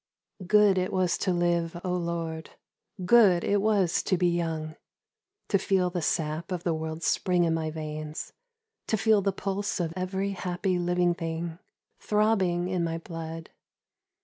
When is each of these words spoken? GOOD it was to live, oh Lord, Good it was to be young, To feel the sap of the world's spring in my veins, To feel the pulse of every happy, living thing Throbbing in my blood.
GOOD 0.47 0.79
it 0.79 0.91
was 0.91 1.15
to 1.19 1.31
live, 1.31 1.79
oh 1.83 1.93
Lord, 1.95 2.49
Good 3.05 3.43
it 3.43 3.61
was 3.61 4.01
to 4.01 4.17
be 4.17 4.27
young, 4.29 4.75
To 5.49 5.59
feel 5.59 5.91
the 5.91 6.01
sap 6.01 6.51
of 6.51 6.63
the 6.63 6.73
world's 6.73 7.05
spring 7.05 7.43
in 7.43 7.53
my 7.53 7.69
veins, 7.69 8.33
To 8.87 8.97
feel 8.97 9.21
the 9.21 9.31
pulse 9.31 9.79
of 9.79 9.93
every 9.95 10.31
happy, 10.31 10.79
living 10.79 11.13
thing 11.13 11.59
Throbbing 11.99 12.67
in 12.67 12.83
my 12.83 12.97
blood. 12.97 13.51